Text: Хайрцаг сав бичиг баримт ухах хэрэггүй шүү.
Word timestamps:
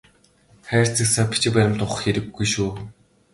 Хайрцаг 0.67 1.07
сав 1.11 1.25
бичиг 1.31 1.51
баримт 1.55 1.79
ухах 1.83 1.99
хэрэггүй 2.03 2.47
шүү. 2.53 2.71